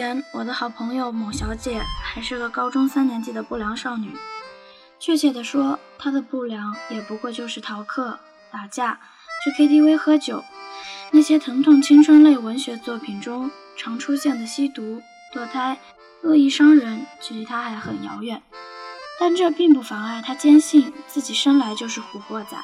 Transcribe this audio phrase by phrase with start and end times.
[0.00, 4.16] 前，我的好朋友某小姐还是个高中三年级的不良少女。
[4.98, 8.18] 确切地说，她的不良也不过就是逃课、
[8.50, 8.98] 打架、
[9.44, 10.42] 去 KTV 喝酒，
[11.10, 15.02] 那些疼痛青春类文学作品中常出现的吸毒、
[15.34, 15.78] 堕胎、
[16.22, 18.42] 恶意伤人，距离她还很遥远。
[19.18, 22.56] 但这并不妨碍她坚信自己生来就是古惑仔，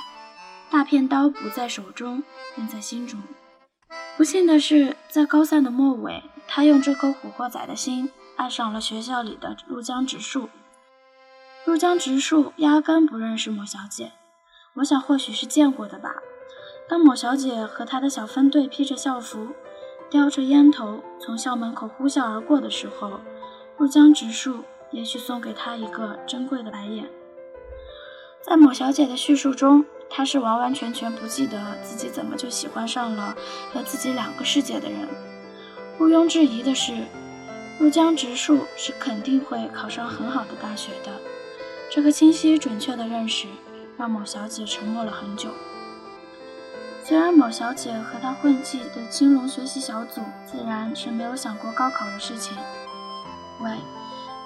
[0.71, 2.23] 大片刀不在手中，
[2.55, 3.21] 便在心中。
[4.17, 10.49] 不幸的是，在高三的末尾，他用这颗古惑仔的心爱上了学校里的入江直树。
[11.65, 14.13] 入江直树压根不认识某小姐，
[14.75, 16.15] 我想或许是见过的吧。
[16.89, 19.49] 当某小姐和她的小分队披着校服，
[20.09, 23.21] 叼着烟头从校门口呼啸而过的时候，
[23.77, 27.11] 入江直树也许送给她一个珍贵的白眼。
[28.41, 29.85] 在某小姐的叙述中。
[30.09, 33.37] 她是完完全全不记得自己怎么就喜欢上了
[33.73, 35.09] 和自己两个世界的人。
[35.99, 37.05] 毋庸置疑的是，
[37.79, 41.11] 入江直树是肯定会考上很好的大学的。
[41.91, 43.47] 这个清晰准确的认识
[43.97, 45.51] 让某小姐沉默了很久。
[47.03, 52.57] 虽然某小姐和她混迹的青龙学习小组自然是没有想过高考的事情。
[53.63, 53.71] 喂，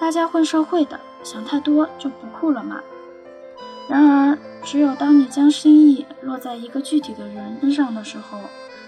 [0.01, 2.81] 大家混社会的，想太多就不酷了吗？
[3.89, 8.39] 然而，只有当你将心意落在一个具体的人身上的时候，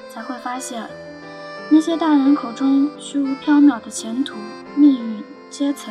[0.08, 0.86] 才会发现，
[1.74, 4.36] 那些大人口中虚无缥缈的前途、
[4.76, 5.90] 命运、阶层，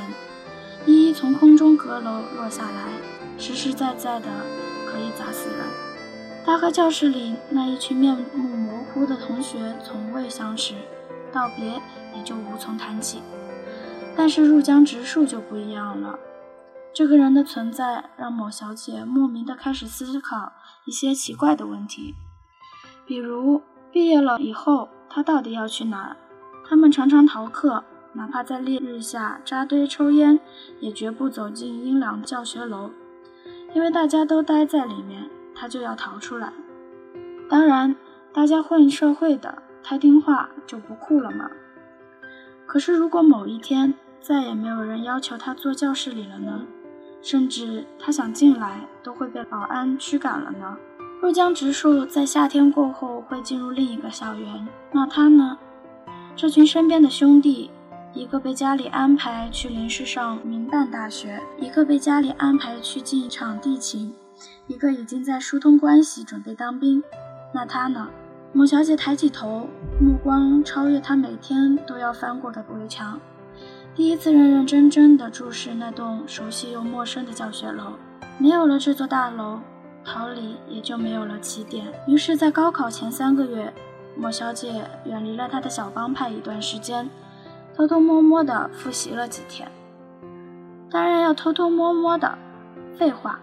[0.85, 2.85] 一一从空中阁楼落下来，
[3.39, 4.27] 实实在在的
[4.85, 5.65] 可以砸死人。
[6.45, 10.75] 他和教室里那一群面目模糊的同学从未相识，
[11.31, 11.65] 道别
[12.15, 13.23] 也就无从谈起。
[14.15, 16.19] 但是入江直树就不一样了。
[16.93, 20.51] 这个人的存在让某小姐莫名的开始思考
[20.85, 22.13] 一些奇怪的问题，
[23.03, 26.15] 比如毕业了以后他到底要去哪儿？
[26.65, 27.83] 他们常常逃课，
[28.13, 30.39] 哪怕在烈日下扎堆抽烟，
[30.79, 32.91] 也绝不走进阴凉教学楼，
[33.73, 36.53] 因为大家都待在里面，他就要逃出来。
[37.49, 37.93] 当然，
[38.31, 41.51] 大家混社会的太听话就不酷了吗？
[42.65, 46.65] 可是如果某一天再也没有人要求他坐教室里了呢？
[47.21, 50.77] 甚至他想进来，都会被保安驱赶了呢。
[51.21, 55.55] 入江直树在夏天过后会进入另一个校园，那他呢？
[56.35, 57.69] 这群身边的兄弟，
[58.11, 64.11] 一个被家里安排去临时上民办大学，一个被家里安排去进场地勤，
[64.65, 67.03] 一个已经在疏通关系准备当兵。
[67.53, 68.09] 那他呢？
[68.51, 69.67] 某小姐抬起头，
[69.99, 73.19] 目光超越她每天都要翻过的围墙。
[73.93, 77.93] 第一次认认真真地注视那栋熟悉又陌生的教学楼，
[78.39, 79.59] 没有了这座大楼，
[80.03, 81.85] 桃李也就没有了起点。
[82.07, 83.73] 于是，在高考前三个月，
[84.15, 87.09] 莫小姐远离了她的小帮派一段时间，
[87.75, 89.71] 偷偷摸摸地复习了几天。
[90.89, 92.37] 当然要偷偷摸摸的，
[92.97, 93.39] 废话，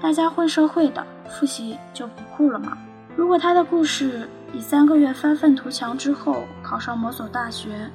[0.00, 2.78] 大家混社会的，复习就不酷了吗？
[3.16, 7.90] 如果她的故事以三个月发愤图强之后考上某所大学。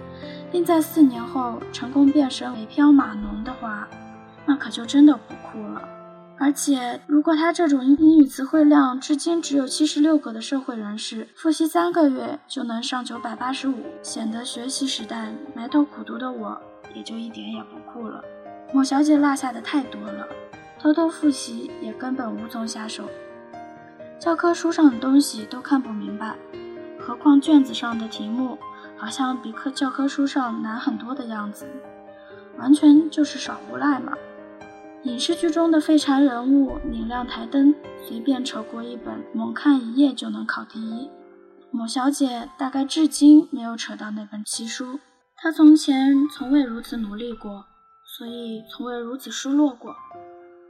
[0.51, 3.87] 并在四年后成功变身为飘码农的话，
[4.45, 5.81] 那可就真的不酷了。
[6.43, 16.59] 而且，如果他这种英语词汇量至今只有七十六个的社会人士，复习三个月就能上九百八十五，显得学习时代埋头苦读的我
[16.95, 18.23] 也就一点也不酷了。
[18.73, 20.27] 某小姐落下的太多了，
[20.79, 23.03] 偷偷复习也根本无从下手，
[24.17, 26.35] 教科书上的东西都看不明白，
[26.99, 28.57] 何况卷子上的题目。
[28.97, 31.67] 好像比课教科书上难很多的样子，
[32.57, 34.13] 完全就是耍无赖嘛！
[35.03, 37.73] 影视剧中的废柴人物拧亮台灯，
[38.07, 41.09] 随便扯过一本，猛看一页就能考第一。
[41.71, 44.99] 某小姐大概至今没有扯到那本奇书，
[45.35, 47.65] 她从前从未如此努力过，
[48.05, 49.95] 所以从未如此失落过。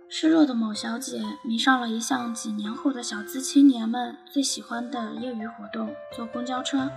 [0.08, 6.90] 失落的某小姐迷上了一项几年后的小资青年们最喜欢的业余活动——坐公交车。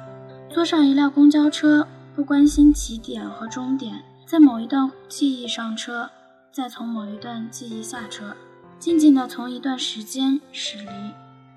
[0.51, 6.11] 坐上一辆公交车，不关心起点和终点，在某一段记忆上车，
[6.55, 8.33] 再从某一段记忆下车，
[8.79, 10.87] 静静地从一段时间驶离。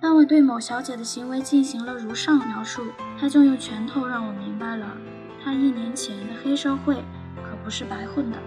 [0.01, 2.81] 当我对某小姐的行为进行了如上描述，
[3.15, 4.97] 她就用拳头让我明白了，
[5.43, 6.95] 她一年前的黑社会
[7.43, 8.39] 可不是白混的。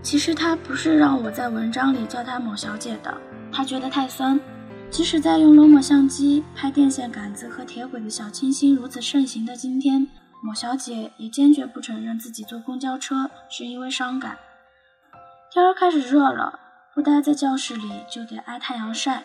[0.00, 3.14] 其实她不是让我在文章里叫她某小姐的，
[3.52, 4.40] 她觉得太酸。
[4.90, 10.08] 即使在用罗姆相机拍电线杆子和铁轨的小清新如此盛行的今天，
[10.42, 14.38] 某小姐也坚决不承认自己坐公交车是因为伤感。
[15.54, 16.58] 天儿开始热了，
[16.96, 19.22] 不待在教室里就得挨太阳晒，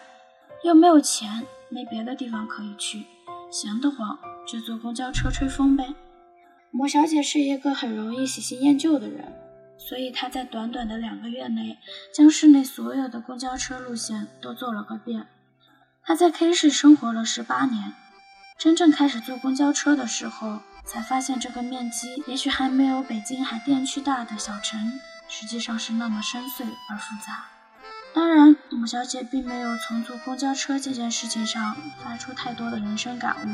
[0.64, 3.08] 又没有钱，没别的地方可以去，
[3.50, 4.16] 闲得慌
[4.48, 5.96] 就坐公交车吹风呗。
[6.70, 9.34] 莫小姐是一个很容易喜新厌旧的人，
[9.80, 11.80] 所以她在短短的两个月内，
[12.14, 15.26] 将市内所有的公交车路线都坐了个遍。
[16.04, 17.94] 她在 K 市生活了十八年，
[18.56, 24.80] 真正开始坐公交车的时候，才发现这个面积也许还没有北京海淀区大的小城，
[25.30, 27.46] 实际上是那么深邃而复杂。
[28.14, 33.48] 当然，某小姐并没有从坐公交车这件事情上发出太多的人生感悟。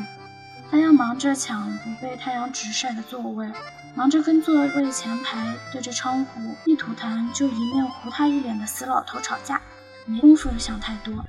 [0.68, 3.52] 她要忙着抢不被太阳直晒的座位，
[3.94, 9.60] 忙着跟座位前排对着窗户一吐痰就一面糊他一脸的死老头吵架，
[10.06, 11.24] 没工夫想太多。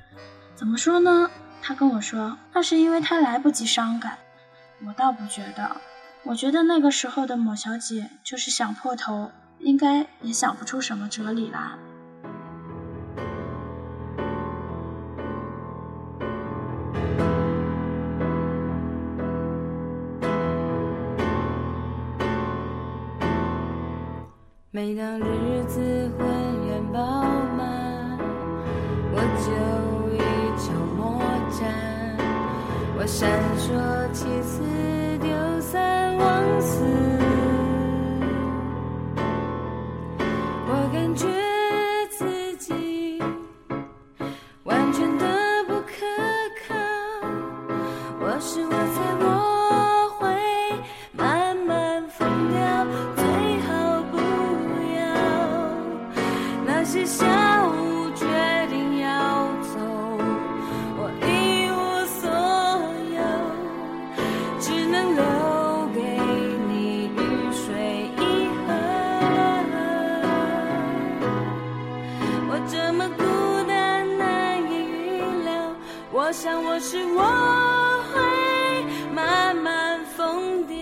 [0.56, 1.30] 怎么说呢？
[1.60, 4.18] 他跟我说，那是因为他来不及伤感。
[4.86, 5.76] 我倒不觉得，
[6.24, 11.60] 我觉得那个时候的某小姐就是想破头，应该也想不出什么哲理来。
[24.70, 25.80] 每当日子
[26.16, 26.26] 浑
[26.68, 27.00] 圆饱
[27.56, 28.16] 满，
[29.10, 29.48] 我就
[30.14, 30.18] 一
[30.56, 31.20] 筹莫
[31.50, 31.66] 展。
[32.96, 33.28] 我闪
[33.58, 33.66] 烁
[34.12, 34.62] 其词，
[35.20, 37.27] 丢三忘四。
[56.90, 58.24] 是下午决
[58.70, 59.78] 定要走
[60.96, 61.76] 我一无
[62.18, 62.24] 所
[63.12, 63.20] 有
[64.58, 65.22] 只能留
[65.94, 66.00] 给
[66.66, 67.18] 你雨
[67.52, 68.66] 水一河
[72.48, 73.22] 我这么孤
[73.68, 75.52] 单难以预料
[76.10, 77.22] 我想我是我
[78.14, 80.78] 会慢慢疯掉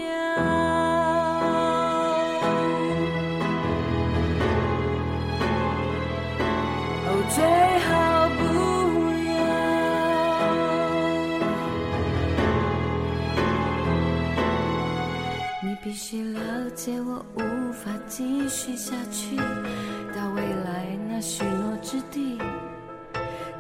[15.86, 16.40] 必须了
[16.74, 22.36] 解我无法继续下去，到未来那许诺之地。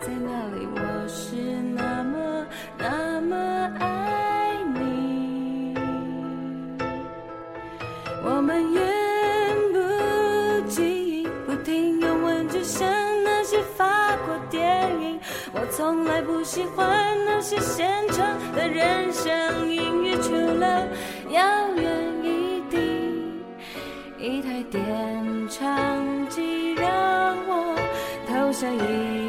[0.00, 1.36] 在那里，我是
[1.72, 2.44] 那么
[2.78, 3.36] 那么
[3.78, 5.72] 爱你。
[8.24, 8.82] 我们言
[9.72, 12.88] 不及义，不停拥吻，就像
[13.22, 15.20] 那些法国电影。
[15.54, 20.88] 我从来不喜欢那些现场的人声音乐，除了
[21.30, 21.95] 遥远，
[24.26, 24.82] 一台电
[25.48, 27.76] 唱机让我
[28.26, 29.25] 投下一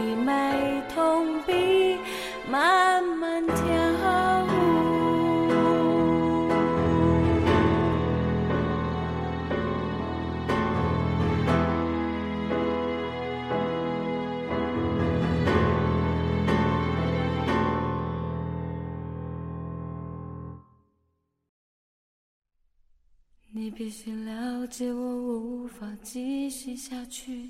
[23.59, 27.49] 你必须了解，我无法继续下去，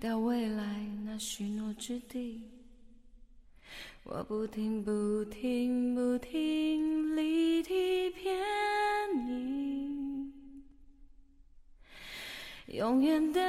[0.00, 2.40] 到未来那许诺之地。
[4.04, 8.38] 我不停不停不停离题偏
[9.28, 10.32] 移，
[12.68, 13.42] 永远的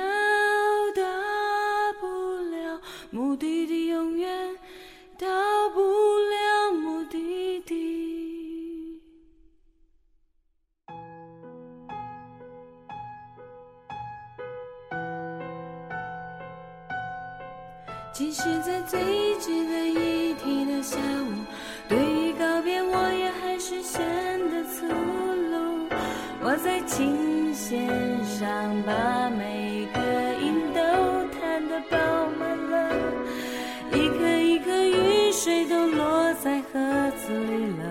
[18.20, 19.00] 即使在最
[19.40, 21.32] 值得一提的下午，
[21.88, 24.02] 对于告别，我也还是显
[24.52, 25.88] 得粗鲁。
[26.44, 27.88] 我在琴弦
[28.26, 30.02] 上把每个
[30.44, 30.82] 音都
[31.40, 31.98] 弹得饱
[32.38, 32.92] 满了，
[33.94, 36.74] 一颗一颗雨水都落在盒
[37.12, 37.90] 子里了，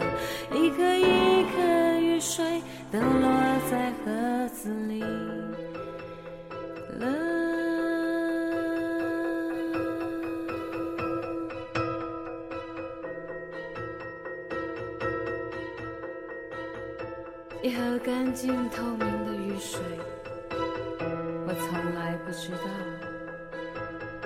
[0.54, 2.60] 一颗一颗雨水
[2.92, 3.30] 都落
[3.70, 5.02] 在盒子里
[17.60, 19.80] 一盒干净透明的雨水，
[20.50, 22.58] 我从来不知道，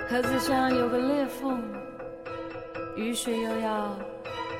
[0.07, 1.59] 盒子上有个裂缝，
[2.95, 3.97] 雨水又要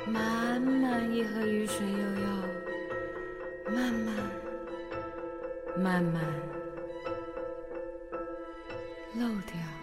[0.07, 2.27] 慢慢，一盒雨水又要
[3.71, 4.15] 慢慢
[5.77, 6.23] 慢慢
[9.13, 9.82] 漏掉。